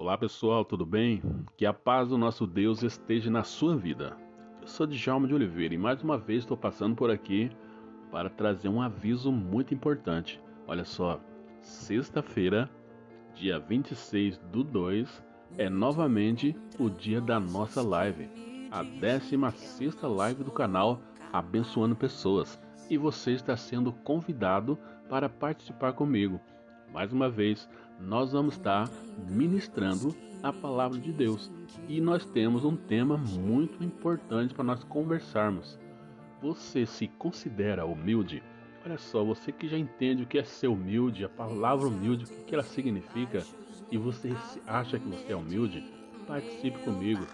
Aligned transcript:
Olá 0.00 0.16
pessoal, 0.16 0.64
tudo 0.64 0.86
bem? 0.86 1.20
Que 1.58 1.66
a 1.66 1.74
paz 1.74 2.08
do 2.08 2.16
nosso 2.16 2.46
Deus 2.46 2.82
esteja 2.82 3.30
na 3.30 3.42
sua 3.42 3.76
vida. 3.76 4.16
Eu 4.58 4.66
sou 4.66 4.86
Djalma 4.86 5.28
de 5.28 5.34
Oliveira 5.34 5.74
e 5.74 5.76
mais 5.76 6.02
uma 6.02 6.16
vez 6.16 6.38
estou 6.38 6.56
passando 6.56 6.96
por 6.96 7.10
aqui 7.10 7.50
para 8.10 8.30
trazer 8.30 8.70
um 8.70 8.80
aviso 8.80 9.30
muito 9.30 9.74
importante. 9.74 10.40
Olha 10.66 10.86
só, 10.86 11.20
sexta-feira, 11.60 12.70
dia 13.34 13.58
26 13.58 14.38
do 14.50 14.64
2, 14.64 15.22
é 15.58 15.68
novamente 15.68 16.56
o 16.78 16.88
dia 16.88 17.20
da 17.20 17.38
nossa 17.38 17.82
live, 17.82 18.30
a 18.70 18.82
16 18.82 20.00
live 20.02 20.42
do 20.42 20.50
canal 20.50 20.98
Abençoando 21.30 21.94
Pessoas. 21.94 22.58
E 22.88 22.96
você 22.96 23.32
está 23.32 23.54
sendo 23.54 23.92
convidado 23.92 24.78
para 25.10 25.28
participar 25.28 25.92
comigo. 25.92 26.40
Mais 26.92 27.12
uma 27.12 27.30
vez, 27.30 27.68
nós 28.00 28.32
vamos 28.32 28.56
estar 28.56 28.88
ministrando 29.28 30.14
a 30.42 30.52
palavra 30.52 30.98
de 30.98 31.12
Deus 31.12 31.50
e 31.88 32.00
nós 32.00 32.24
temos 32.24 32.64
um 32.64 32.76
tema 32.76 33.16
muito 33.16 33.82
importante 33.84 34.54
para 34.54 34.64
nós 34.64 34.82
conversarmos. 34.84 35.78
Você 36.42 36.86
se 36.86 37.06
considera 37.06 37.84
humilde? 37.86 38.42
Olha 38.84 38.96
só, 38.96 39.22
você 39.22 39.52
que 39.52 39.68
já 39.68 39.76
entende 39.76 40.22
o 40.22 40.26
que 40.26 40.38
é 40.38 40.44
ser 40.44 40.68
humilde, 40.68 41.24
a 41.24 41.28
palavra 41.28 41.86
humilde, 41.86 42.24
o 42.24 42.44
que 42.44 42.54
ela 42.54 42.64
significa, 42.64 43.44
e 43.90 43.98
você 43.98 44.34
acha 44.66 44.98
que 44.98 45.06
você 45.06 45.32
é 45.32 45.36
humilde, 45.36 45.84
participe 46.26 46.78
comigo. 46.78 47.26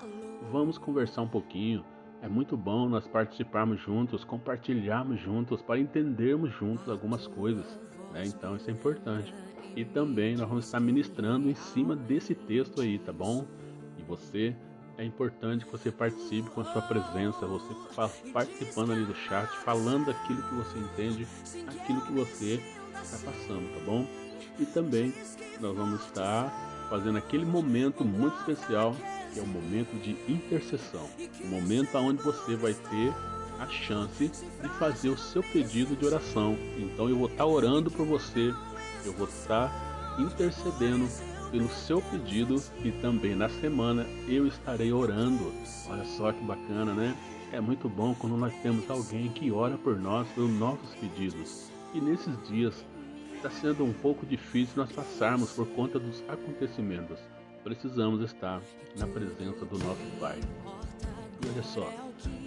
Vamos 0.51 0.77
conversar 0.77 1.23
um 1.23 1.29
pouquinho. 1.29 1.85
É 2.21 2.29
muito 2.29 2.57
bom 2.57 2.89
nós 2.89 3.07
participarmos 3.07 3.81
juntos, 3.81 4.25
compartilharmos 4.25 5.21
juntos, 5.21 5.63
para 5.63 5.79
entendermos 5.79 6.53
juntos 6.53 6.89
algumas 6.89 7.27
coisas. 7.29 7.79
Né? 8.13 8.25
Então 8.27 8.57
isso 8.57 8.69
é 8.69 8.73
importante. 8.73 9.33
E 9.77 9.85
também 9.85 10.37
nós 10.37 10.49
vamos 10.49 10.65
estar 10.65 10.81
ministrando 10.81 11.51
em 11.51 11.55
cima 11.55 11.95
desse 11.95 12.35
texto 12.35 12.81
aí, 12.81 12.99
tá 12.99 13.13
bom? 13.13 13.45
E 13.99 14.03
você 14.03 14.57
é 14.97 15.05
importante 15.05 15.67
que 15.67 15.71
você 15.71 15.93
participe 15.93 16.49
com 16.49 16.63
a 16.63 16.65
sua 16.65 16.81
presença, 16.81 17.47
você 17.47 17.75
participando 18.33 18.93
ali 18.93 19.05
do 19.05 19.15
chat, 19.15 19.51
falando 19.59 20.11
aquilo 20.11 20.43
que 20.43 20.55
você 20.55 20.79
entende, 20.79 21.29
aquilo 21.69 22.01
que 22.01 22.13
você 22.13 22.61
está 23.03 23.31
passando, 23.31 23.71
tá 23.75 23.85
bom? 23.85 24.07
E 24.59 24.65
também 24.65 25.13
nós 25.61 25.77
vamos 25.77 26.01
estar 26.07 26.51
fazendo 26.89 27.19
aquele 27.19 27.45
momento 27.45 28.03
muito 28.03 28.39
especial, 28.39 28.97
que 29.35 29.39
é 29.39 29.43
o 29.43 29.47
momento 29.47 29.95
de 30.01 30.13
intercessão, 30.33 31.07
o 31.45 31.47
momento 31.49 31.95
onde 31.99 32.23
você 32.23 32.57
vai 32.57 32.73
ter 32.73 33.13
a 33.59 33.67
chance 33.67 34.29
de 34.29 34.69
fazer 34.79 35.11
o 35.11 35.19
seu 35.19 35.43
pedido 35.43 35.95
de 35.95 36.07
oração. 36.07 36.57
Então 36.79 37.11
eu 37.11 37.19
vou 37.19 37.29
estar 37.29 37.45
orando 37.45 37.91
por 37.91 38.07
você 38.07 38.55
eu 39.07 39.13
vou 39.13 39.27
estar 39.27 40.17
intercedendo 40.19 41.09
pelo 41.51 41.69
seu 41.69 42.03
pedido 42.03 42.63
e 42.85 42.91
também 42.91 43.35
na 43.35 43.49
semana 43.49 44.05
eu 44.29 44.47
estarei 44.47 44.93
orando. 44.93 45.53
Olha 45.89 46.05
só 46.05 46.33
que 46.33 46.45
bacana, 46.45 46.93
né? 46.93 47.17
É 47.53 47.61
muito 47.61 47.89
bom 47.89 48.15
quando 48.15 48.37
nós 48.37 48.53
temos 48.63 48.91
alguém 48.91 49.29
que 49.29 49.53
ora 49.53 49.79
por 49.79 49.99
nós 49.99 50.29
pelos 50.29 50.51
nossos 50.51 50.95
pedidos. 50.97 51.71
E 51.95 52.01
nesses 52.01 52.37
dias 52.49 52.75
está 53.35 53.49
sendo 53.49 53.85
um 53.85 53.93
pouco 53.93 54.27
difícil 54.27 54.75
nós 54.77 54.91
passarmos 54.91 55.53
por 55.53 55.67
conta 55.69 55.99
dos 55.99 56.23
acontecimentos. 56.29 57.19
Precisamos 57.63 58.21
estar 58.23 58.61
na 58.99 59.07
presença 59.07 59.65
do 59.65 59.79
nosso 59.79 60.03
Pai. 60.19 60.41
E 61.43 61.49
olha 61.49 61.63
só, 61.63 62.06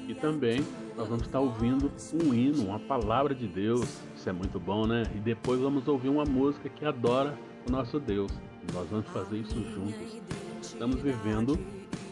e 0.10 0.16
também 0.16 0.66
nós 0.98 1.08
vamos 1.08 1.28
estar 1.28 1.40
ouvindo 1.40 1.92
um 2.12 2.34
hino, 2.34 2.66
uma 2.66 2.80
palavra 2.80 3.36
de 3.36 3.48
Deus. 3.48 3.88
Isso 4.16 4.28
é 4.28 4.34
muito 4.34 4.60
bom, 4.60 4.88
né? 4.88 5.04
E 5.14 5.20
depois 5.20 5.62
vamos 5.62 5.88
ouvir 5.88 6.10
uma 6.10 6.26
música 6.26 6.68
que 6.68 6.84
adora 6.84 7.38
o 7.68 7.72
nosso 7.72 8.00
Deus. 8.00 8.32
Nós 8.74 8.90
vamos 8.90 9.06
fazer 9.10 9.38
isso 9.38 9.64
juntos. 9.70 10.20
Estamos 10.64 11.00
vivendo 11.00 11.60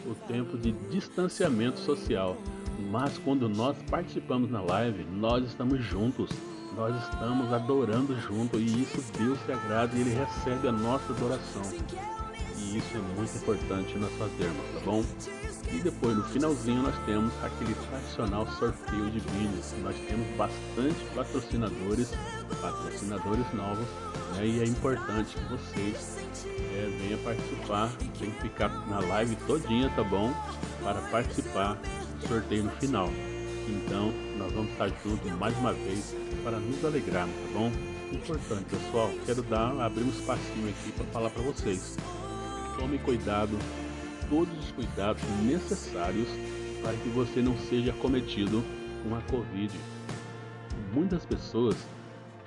o 0.06 0.14
tempo 0.28 0.56
de 0.56 0.70
distanciamento 0.70 1.80
social, 1.80 2.36
mas 2.88 3.18
quando 3.18 3.48
nós 3.48 3.76
participamos 3.90 4.48
na 4.48 4.62
live, 4.62 5.04
nós 5.04 5.44
estamos 5.44 5.82
juntos. 5.82 6.30
Nós 6.76 6.94
estamos 7.02 7.52
adorando 7.52 8.16
junto 8.20 8.60
e 8.60 8.82
isso 8.82 9.02
Deus 9.18 9.40
se 9.40 9.50
agrada 9.50 9.96
e 9.96 10.02
Ele 10.02 10.14
recebe 10.14 10.68
a 10.68 10.72
nossa 10.72 11.12
adoração. 11.12 11.62
Isso 12.74 12.96
é 12.96 13.16
muito 13.16 13.34
importante 13.34 13.98
nós 13.98 14.12
fazermos, 14.12 14.62
tá 14.74 14.80
bom? 14.84 15.02
E 15.72 15.78
depois 15.80 16.16
no 16.16 16.24
finalzinho 16.24 16.82
nós 16.82 16.94
temos 17.06 17.32
aquele 17.42 17.74
tradicional 17.74 18.46
sorteio 18.58 19.10
de 19.10 19.20
vídeos. 19.20 19.74
Nós 19.82 19.96
temos 20.06 20.26
bastante 20.36 21.02
patrocinadores, 21.14 22.10
patrocinadores 22.60 23.54
novos, 23.54 23.86
né? 24.36 24.46
e 24.46 24.60
é 24.60 24.64
importante 24.64 25.34
que 25.34 25.44
vocês 25.44 26.18
é, 26.46 26.98
venham 27.00 27.18
participar, 27.20 27.90
tem 28.18 28.30
que 28.30 28.42
ficar 28.42 28.68
na 28.88 29.00
live 29.00 29.34
todinha, 29.46 29.90
tá 29.96 30.04
bom? 30.04 30.32
Para 30.82 31.00
participar 31.10 31.74
do 32.20 32.28
sorteio 32.28 32.64
no 32.64 32.70
final. 32.72 33.08
Então 33.66 34.12
nós 34.36 34.52
vamos 34.52 34.70
estar 34.72 34.88
juntos 35.02 35.30
mais 35.32 35.56
uma 35.58 35.72
vez 35.72 36.14
para 36.44 36.58
nos 36.58 36.84
alegrarmos, 36.84 37.34
tá 37.34 37.58
bom? 37.58 37.72
Importante 38.12 38.64
pessoal, 38.64 39.10
quero 39.26 39.42
dar 39.42 39.78
abrir 39.80 40.02
um 40.02 40.08
espacinho 40.08 40.68
aqui 40.68 40.92
para 40.92 41.04
falar 41.06 41.30
para 41.30 41.42
vocês. 41.42 41.96
Tome 42.78 42.96
cuidado 42.98 43.58
todos 44.30 44.56
os 44.56 44.70
cuidados 44.70 45.22
necessários 45.44 46.28
para 46.80 46.92
que 46.92 47.08
você 47.08 47.42
não 47.42 47.56
seja 47.58 47.92
cometido 47.94 48.62
com 49.02 49.16
a 49.16 49.20
Covid. 49.22 49.74
Muitas 50.94 51.26
pessoas 51.26 51.76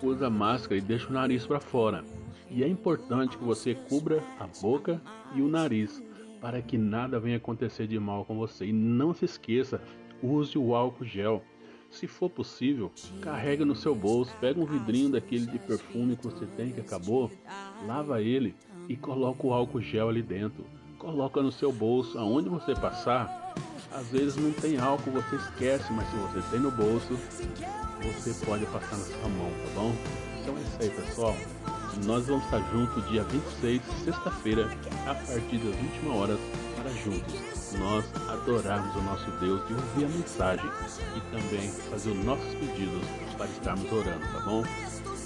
usam 0.02 0.32
máscara 0.32 0.78
e 0.78 0.82
deixam 0.82 1.10
o 1.10 1.14
nariz 1.14 1.46
para 1.46 1.60
fora. 1.60 2.06
E 2.50 2.64
é 2.64 2.68
importante 2.68 3.38
que 3.38 3.44
você 3.44 3.76
cubra 3.76 4.24
a 4.40 4.48
boca 4.62 5.02
e 5.36 5.42
o 5.42 5.50
nariz 5.50 6.02
para 6.40 6.62
que 6.62 6.78
nada 6.78 7.20
venha 7.20 7.38
acontecer 7.38 7.86
de 7.86 8.00
mal 8.00 8.24
com 8.24 8.38
você. 8.38 8.68
E 8.68 8.74
não 8.74 9.14
se 9.14 9.26
esqueça, 9.26 9.82
use 10.24 10.58
o 10.58 10.74
álcool 10.74 11.04
gel. 11.04 11.44
Se 11.90 12.08
for 12.08 12.30
possível, 12.30 12.90
carregue 13.20 13.66
no 13.66 13.76
seu 13.76 13.94
bolso, 13.94 14.34
pega 14.40 14.62
um 14.62 14.66
vidrinho 14.66 15.10
daquele 15.10 15.46
de 15.46 15.60
perfume 15.60 16.16
que 16.16 16.24
você 16.24 16.46
tem 16.46 16.72
que 16.72 16.80
acabou, 16.80 17.30
lava 17.86 18.22
ele 18.22 18.56
e 18.88 18.96
coloca 18.96 19.46
o 19.46 19.54
álcool 19.54 19.82
gel 19.82 20.10
ali 20.10 20.22
dentro 20.22 20.66
coloca 21.02 21.42
no 21.42 21.52
seu 21.52 21.72
bolso, 21.72 22.18
aonde 22.20 22.48
você 22.48 22.76
passar. 22.76 23.56
Às 23.92 24.08
vezes 24.10 24.38
não 24.38 24.52
tem 24.52 24.78
álcool, 24.78 25.12
você 25.12 25.36
esquece, 25.36 25.92
mas 25.92 26.08
se 26.10 26.16
você 26.16 26.42
tem 26.52 26.60
no 26.60 26.70
bolso, 26.72 27.18
você 28.04 28.46
pode 28.46 28.66
passar 28.68 28.98
na 28.98 29.04
sua 29.04 29.30
mão, 29.30 29.50
tá 29.50 29.82
bom? 29.82 29.96
Então 30.40 30.58
é 30.58 30.62
isso 30.62 30.78
aí, 30.80 30.90
pessoal. 30.90 31.36
Nós 32.06 32.28
vamos 32.28 32.46
estar 32.46 32.60
juntos 32.72 33.10
dia 33.10 33.24
26, 33.24 33.82
sexta-feira, 34.06 34.70
a 35.08 35.16
partir 35.16 35.58
das 35.58 35.76
21 35.76 36.16
horas, 36.16 36.40
para 36.76 36.92
juntos 36.92 37.52
nós 37.80 38.06
adorarmos 38.30 38.96
o 38.96 39.02
nosso 39.02 39.32
Deus 39.40 39.62
e 39.70 39.74
ouvir 39.74 40.06
a 40.06 40.10
mensagem 40.10 40.70
e 41.16 41.36
também 41.36 41.70
fazer 41.90 42.12
os 42.12 42.26
nossos 42.26 42.54
pedidos 42.56 43.02
para 43.38 43.48
estarmos 43.48 43.92
orando, 43.92 44.26
tá 44.32 44.40
bom? 44.46 44.64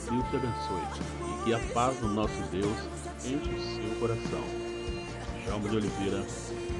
Deus 0.09 0.29
te 0.29 0.35
abençoe 0.35 0.81
e 1.29 1.43
que 1.43 1.53
a 1.53 1.59
paz 1.73 1.97
do 1.97 2.07
nosso 2.07 2.41
Deus 2.51 2.77
enche 3.25 3.49
o 3.49 3.75
seu 3.75 3.99
coração. 3.99 4.43
Djalma 5.43 5.69
de 5.69 5.75
Oliveira, 5.77 6.23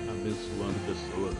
abençoando 0.10 0.80
pessoas. 0.86 1.36